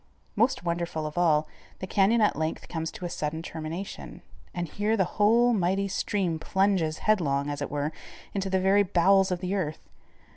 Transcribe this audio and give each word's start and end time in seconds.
Most 0.35 0.63
wonderful 0.63 1.05
of 1.05 1.15
all, 1.15 1.47
the 1.77 1.85
canyon 1.85 2.21
at 2.21 2.35
length 2.35 2.67
comes 2.67 2.91
to 2.93 3.05
a 3.05 3.07
sudden 3.09 3.43
termination, 3.43 4.23
and 4.51 4.67
here 4.67 4.97
the 4.97 5.03
whole 5.21 5.53
mighty 5.53 5.87
stream 5.87 6.39
plunges 6.39 6.97
headlong, 7.05 7.51
as 7.51 7.61
it 7.61 7.69
were, 7.69 7.91
into 8.33 8.49
the 8.49 8.59
very 8.59 8.81
bowels 8.81 9.29
of 9.29 9.41
the 9.41 9.53
earth. 9.53 9.87